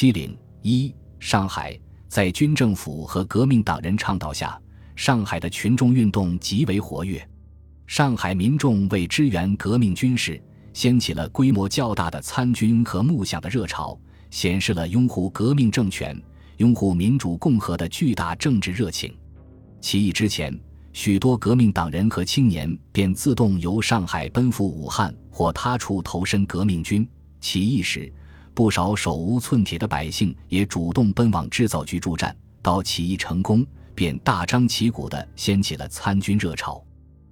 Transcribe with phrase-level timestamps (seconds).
[0.00, 1.78] 七零一，上海
[2.08, 4.58] 在军政府和革命党人倡导下，
[4.96, 7.22] 上海的群众运动极为活跃。
[7.86, 10.42] 上海民众为支援革命军事，
[10.72, 13.94] 掀起了规模较大的参军和募饷的热潮，
[14.30, 16.18] 显示了拥护革命政权、
[16.56, 19.14] 拥护民主共和的巨大政治热情。
[19.82, 20.58] 起义之前，
[20.94, 27.06] 许多革命党人和青年便自动由上海奔赴武汉或他处投身革命军。
[27.38, 28.10] 起义时，
[28.54, 32.36] 不少手无寸铁的百姓也主动奔往制造局助战。
[32.62, 36.84] 到起义成功，便大张旗鼓地掀起了参军热潮。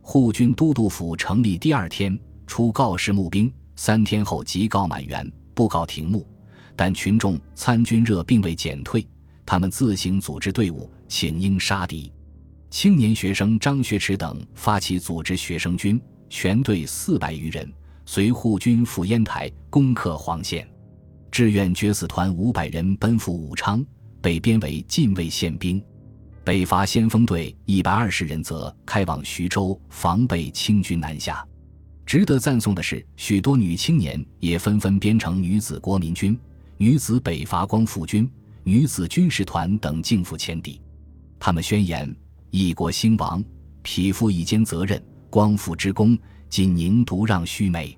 [0.00, 6.26] 护军都督府成立第二天出告示募兵，三天后即告满员，布告停募。
[6.74, 9.06] 但群众参军热并未减退，
[9.44, 12.10] 他们自行组织队伍，请缨杀敌。
[12.70, 17.70] 青年学生张学池等发起组织学生军，全队四百余人，
[18.06, 20.66] 随护军赴烟台攻克黄县。
[21.30, 23.84] 志愿决死团五百人奔赴武昌，
[24.20, 25.82] 被编为禁卫宪兵。
[26.42, 31.46] 北伐先锋队一百二十人则开往徐州，防备清军南下。
[32.04, 36.36] 值得赞颂的是，许多女青年也纷纷编成女子国民军、
[36.76, 38.28] 女子北伐光复军、
[38.64, 40.80] 女子军事团等进赴前敌。
[41.38, 42.12] 他们宣言
[42.50, 43.44] ：“一国兴亡，
[43.82, 44.98] 匹夫一肩责任；
[45.30, 47.96] 光复之功，仅宁独让须眉。”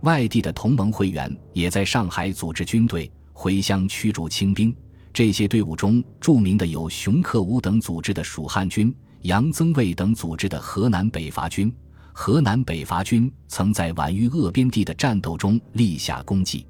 [0.00, 4.74] 外地的同盟会员也在上海组织军队回乡驱逐清兵。
[5.12, 11.72] 这些队伍中著名的有熊克武等组织的蜀汉军、杨增卫等组织的河南北伐军。
[12.12, 16.66] 河南北伐军曾在皖豫鄂边地的战斗中立下功绩。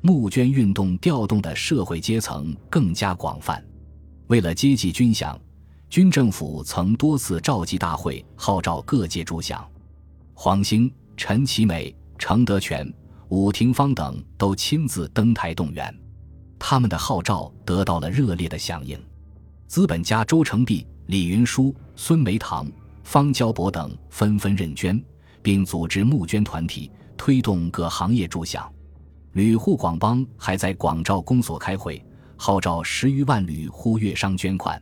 [0.00, 3.62] 募捐运动调动的社会阶层更加广泛。
[4.26, 5.38] 为了接济军饷，
[5.88, 9.62] 军政府曾多次召集大会，号召各界助饷。
[10.34, 12.88] 黄兴、陈其美、程德全、
[13.30, 15.92] 武廷芳等都亲自登台动员。
[16.56, 18.96] 他们的号召得到了热烈的响应，
[19.66, 22.70] 资本家周成璧、李云书、孙梅堂、
[23.02, 25.02] 方交伯等纷纷认捐，
[25.42, 28.68] 并组织募捐团体，推动各行业助饷。
[29.32, 32.00] 吕沪广帮还在广肇公所开会，
[32.36, 34.80] 号召十余万旅沪粤商捐款。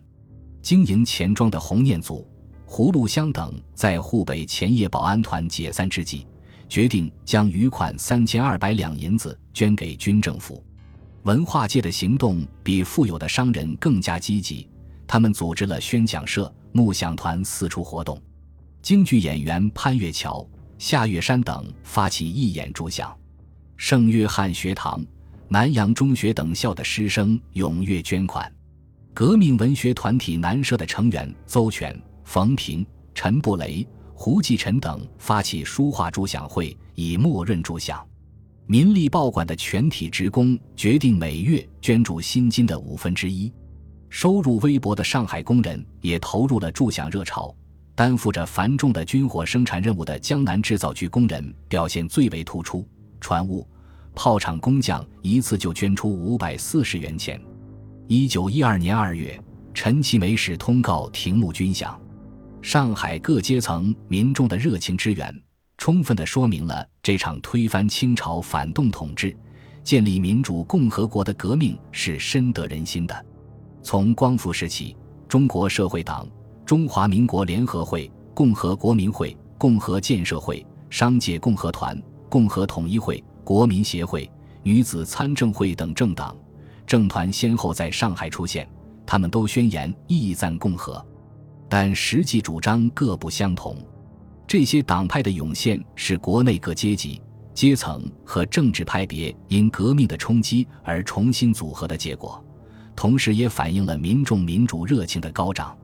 [0.61, 2.29] 经营钱庄的洪念祖、
[2.67, 6.27] 胡禄香等在沪北前夜保安团解散之际，
[6.71, 10.65] 决定将余款三千二百两银子捐给军政府。
[11.25, 14.67] 文化界的行动比富有的商人更加积极，
[15.07, 18.23] 他们组织了宣讲社、木像团四处活动。
[18.81, 20.49] 京剧演员潘月桥、
[20.79, 23.13] 夏月山等发起义演助饷。
[23.77, 25.05] 圣约翰学堂、
[25.49, 28.51] 南洋中学等校的师生踊跃捐款。
[29.13, 33.85] 革命文学团体南社的成员邹全、冯平、陈布雷、
[34.23, 37.99] 胡继臣等发起书画助饷会，以默认助饷。
[38.67, 43.51] 民力报馆的全体职工决定每月捐助薪金的五分之一。
[44.11, 47.51] 收入微薄的上海工人也投入了助饷热潮。
[47.95, 52.87] 担负着繁重的军火生产任务的江南制造局工人表现最为突出。
[53.23, 53.67] 船务、
[54.15, 57.41] 炮厂工匠一次就捐出五百四十元钱。
[58.07, 59.43] 一九一二年二月，
[59.73, 61.95] 陈其美使通告停募军饷。
[62.63, 65.43] 上海各阶层民众的热情支援。
[65.79, 69.35] 充分地说明了这场推翻清朝反动统治、
[69.83, 73.27] 建立民主共和国的革命是深得人心的。
[73.83, 74.95] 从光复时期，
[75.27, 76.29] 中国社会党、
[76.67, 84.31] 中华民国联合会、共和国民会、共和建设会、商界共和团、共和统一会、国民协会、
[84.63, 86.37] 女子参政会等政党、
[86.87, 88.69] 政团先后在上海出现，
[89.07, 91.03] 他们都宣言意赞共和，
[91.71, 93.77] 但实际主张各不相同。
[94.47, 97.23] 这些党派的涌现是国内各阶级、
[97.55, 102.45] 阶层和政治派别因革命的冲击而重新组合的结果，
[102.97, 105.77] 同时也反映了民众民主热情的高涨。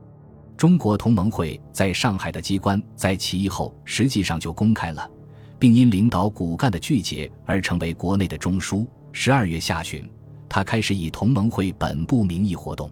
[0.57, 5.09] 中国同盟会在上海的机关在起义后实际上就公开了，
[5.57, 8.85] 并因领导骨干的聚结而成为国内的中枢。
[9.13, 10.07] 十二月下旬，
[10.49, 12.91] 他开始以同盟会本部名义活动。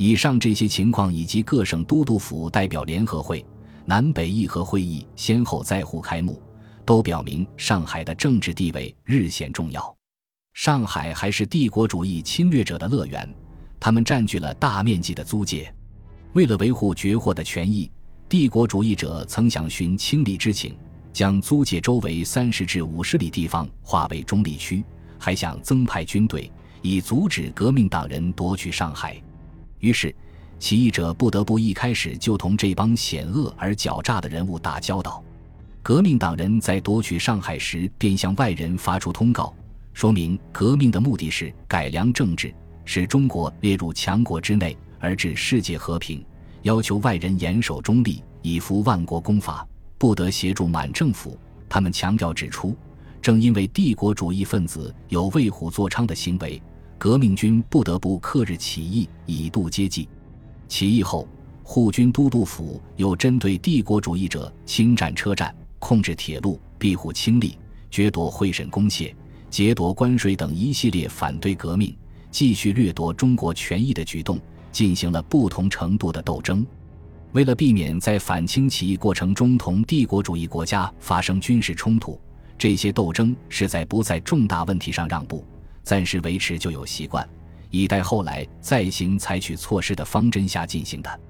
[0.00, 3.44] 以上这些情况以及各省都督府代表联合会。
[3.84, 6.42] 南北议和会议先后在沪开幕，
[6.86, 9.94] 都表明上海的政治地位日显重要。
[10.54, 13.28] 上海还是帝国主义侵略者的乐园，
[13.78, 15.70] 他们占据了大面积的租界。
[16.32, 17.90] 为了维护绝获的权益，
[18.26, 20.74] 帝国主义者曾想寻清理之情，
[21.12, 24.82] 将租界周围三十至五十里地方划为中立区，
[25.18, 26.50] 还想增派军队
[26.80, 29.22] 以阻止革命党人夺取上海。
[29.80, 30.14] 于是。
[30.58, 35.24] 起义者不得不一开始就同这帮险恶而狡诈的人物打交道。
[35.82, 39.54] 革命党人在夺取上海时，便向外人发出通告，
[39.94, 42.54] 说明革命的目的是改良政治，
[42.84, 46.22] 使中国列入强国之内，而致世界和平。
[46.60, 49.66] 要求外人严守中立，以服万国公法，
[49.96, 51.40] 不得协助满政府。
[51.70, 52.76] 他们强调指出，
[53.22, 56.60] 正因为帝国主义分子有为虎作伥的行为，
[57.00, 60.06] 革命军不得不克日起义，以度接济。
[60.68, 61.26] 起义后，
[61.62, 67.54] 护军都督府又针对帝国主义者侵占车站、控制铁路、庇护清吏、
[67.92, 69.14] 掠夺会审公械、
[69.48, 71.96] 劫夺关税等一系列反对革命、
[72.30, 74.38] 继续掠夺中国权益的举动。
[74.70, 76.64] 进行了不同程度的斗争，
[77.32, 82.20] 为了避免在反清起义过程中同帝国主义国家发生军事冲突，
[82.58, 85.42] 这些斗争是在不在重大问题上让步，
[85.82, 87.28] 暂时维持旧有习惯，
[87.70, 91.20] 以待后来再行采取措施的方针下进行的。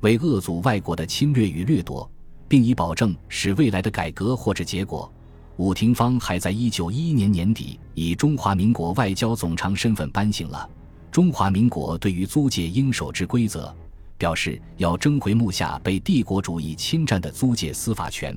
[0.00, 2.10] 为遏阻外国的侵略与掠夺，
[2.48, 5.10] 并以保证使未来的改革或者结果，
[5.56, 10.68] 伍廷芳还在一九一一年年底以中华民国外交总长身份颁行了。
[11.10, 13.74] 中华民国对于租界应守之规则，
[14.18, 18.34] 表示要征回目下被帝国主义侵占的租界司法权，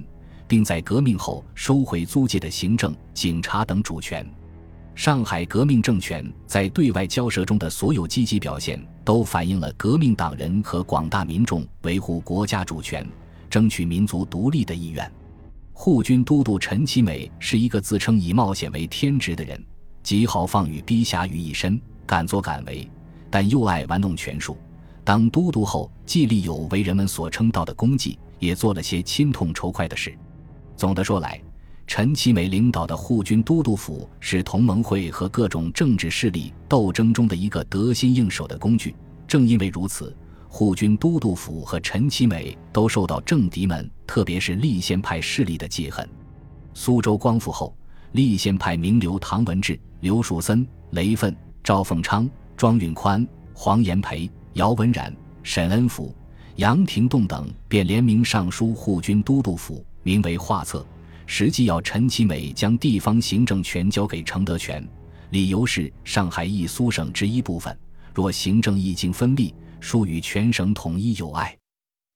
[0.47, 4.29] 并在革命后收回租界的行政、警察等主权。
[4.95, 13.05] 上海革命政权在对外交涉中的所有积极表现，都反映了革命党人和广大民众维护国家主权、
[13.49, 15.11] 争取民族独立的意愿。
[15.73, 19.61] 护军都督陈其美是一个自称以冒险为天职的人，
[20.01, 21.79] 极豪放与逼侠于一身。
[22.07, 22.87] 敢作敢为，
[23.29, 24.55] 但又爱玩弄权术。
[25.03, 30.15] 当都督后，既立有为人们所称道的功绩，也做了些亲痛仇快的事。
[30.77, 31.41] 总的说来，
[31.87, 38.95] 陈其美领导的护军都督府是同盟会和各种政治势力斗争中的一个得心应手的工具。
[39.27, 40.15] 正因为如此，
[40.47, 46.07] 护军都督府和陈其美都受到政敌们，特别是立宪派势力的记恨。
[46.73, 47.75] 苏州光复后，
[48.13, 51.35] 立宪派名流唐文治、刘树森、雷奋。
[51.63, 55.11] 赵凤昌、庄允宽、黄炎培、姚文冉、
[55.41, 56.13] 沈恩福、
[56.57, 60.85] 杨廷栋等便联名上书护军都督府，名为画策，
[61.27, 64.87] 实际要陈其美将地方行政权交给承德全，
[65.31, 67.77] 理由是上海一苏省之一部分，
[68.13, 71.57] 若行政一经分立，属与全省统一有碍，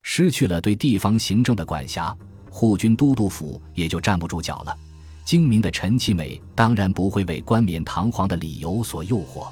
[0.03, 2.15] 失去了对地方行政的管辖，
[2.50, 4.75] 护军都督府也就站不住脚了。
[5.25, 9.47] 精明的陈其美当然不会为冠冕堂皇的理由所诱惑。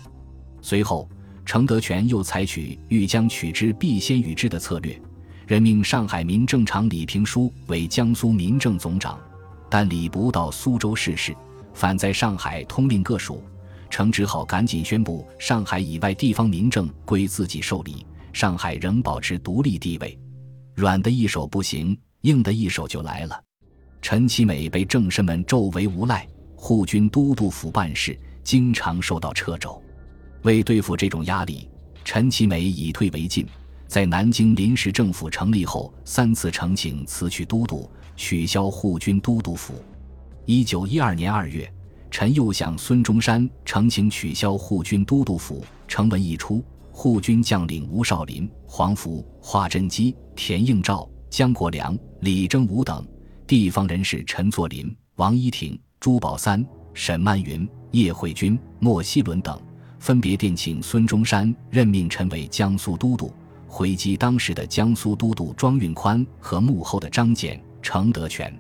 [0.61, 1.07] 随后，
[1.45, 4.99] 程德全又采取欲将取之必先予之的策略，
[5.45, 9.19] 任命上海民政长李平书为江苏民政总长。
[9.69, 11.35] 但李不到苏州试事，
[11.73, 13.43] 反在上海通令各署，
[13.89, 20.17] 程只好赶紧宣布上海以外地方民政归自己受理，上海仍保持独立地位。
[20.75, 23.41] 软的一手不行，硬的一手就来了。
[24.01, 29.81] 陈其美被政绅们皱为无赖，护军都督府办事经常受到掣肘。
[30.43, 31.69] 为对付这种压力，
[32.05, 33.45] 陈其美以退为进，
[33.87, 39.73] 在南京临时政府成立后，三次呈请辞去都督，取消护军都督府。
[40.45, 41.71] 一九一二年二月，
[42.11, 53.05] 陈又向孙中山呈请取消护军都督府，呈文一出，护军将领吴少林、黄福、华振基、田应照、姜国良、李征武等。
[53.45, 59.57] 地方人士陈作霖、王一挺、朱宝三、沈曼云、叶惠君、莫希伦等，
[59.99, 63.31] 分别电请孙中山任命陈为江苏都督，
[63.67, 68.53] 回击当时的江苏都督庄运宽和幕后的张謇、程德全。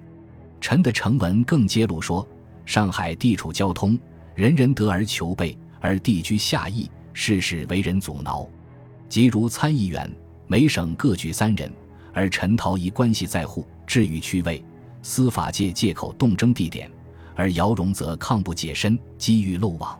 [0.59, 2.27] 陈的呈文更揭露说，
[2.65, 3.97] 上海地处交通，
[4.35, 8.47] 人人得而求备，而地居下邑，事事为人阻挠。
[9.07, 10.11] 即如参议员，
[10.47, 11.71] 每省各举三人，
[12.13, 14.63] 而陈陶仪关系在沪，至于区位。
[15.03, 16.91] 司法界借口动征地点，
[17.33, 19.97] 而姚荣则抗不解身，机遇漏网，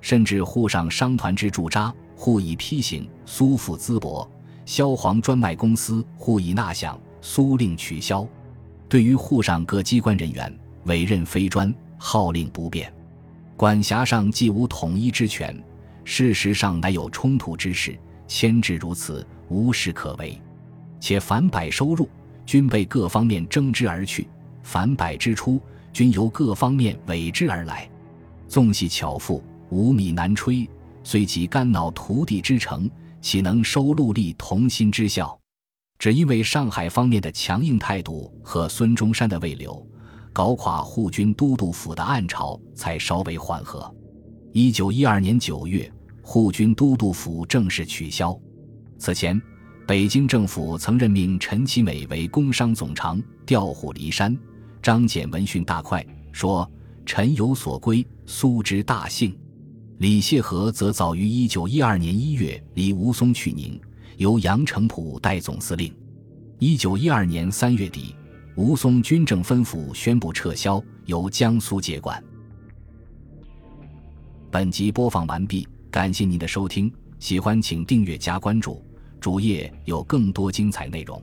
[0.00, 4.30] 甚至沪上商团之驻扎，互以批行；苏府淄博、
[4.66, 8.26] 萧黄专卖公司互以纳饷，苏令取消。
[8.88, 10.52] 对于沪上各机关人员，
[10.84, 12.92] 委任非专，号令不变，
[13.56, 15.56] 管辖上既无统一之权，
[16.04, 17.96] 事实上乃有冲突之事，
[18.26, 20.36] 牵制如此，无事可为。
[20.98, 22.08] 且凡百收入，
[22.44, 24.28] 均被各方面征之而去。
[24.64, 25.60] 凡百支出，
[25.92, 27.88] 均由各方面委之而来。
[28.48, 30.68] 纵系巧妇，无米难炊；
[31.04, 35.38] 虽及肝脑涂地之诚，岂能收陆力同心之效？
[35.98, 39.84] 只因为上海方面的强硬态度和孙中山的未留，
[40.32, 43.90] 搞垮护军都督府的暗潮才稍微缓和。
[44.52, 45.90] 一九一二年九月，
[46.22, 48.38] 护军都督府正式取消。
[48.98, 49.40] 此前，
[49.86, 54.36] 北京政府曾任命陈其美为工商总长，调虎离山。
[54.82, 56.70] 张謇闻讯大快，说
[57.04, 59.36] ：“臣有所归，苏之大幸。
[59.98, 63.80] 李谢和则早于一九一二年一月离吴淞去宁，
[64.18, 65.90] 由杨成甫代总司令。
[66.58, 68.14] 一九一二年三月底，
[68.56, 72.22] 吴淞军政分府宣布撤销，由江苏接管。
[74.50, 78.84] 本集播放完毕，感谢您的收听，喜欢请订阅加关注，
[79.18, 81.22] 主页有更多精彩内容。